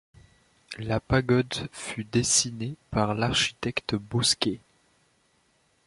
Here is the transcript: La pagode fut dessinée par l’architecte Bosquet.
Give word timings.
La 0.79 0.99
pagode 0.99 1.69
fut 1.71 2.05
dessinée 2.05 2.73
par 2.89 3.13
l’architecte 3.13 3.93
Bosquet. 3.95 4.59